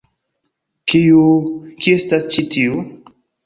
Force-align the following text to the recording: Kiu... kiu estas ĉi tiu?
Kiu... 0.93 1.21
kiu 1.85 2.01
estas 2.01 2.29
ĉi 2.33 2.51
tiu? 2.59 2.85